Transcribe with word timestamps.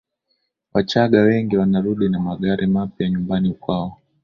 wachaga 0.73 1.21
wengi 1.21 1.57
wanarudi 1.57 2.09
na 2.09 2.19
magari 2.19 2.67
mapya 2.67 3.09
nyumbani 3.09 3.53
kwao 3.53 3.97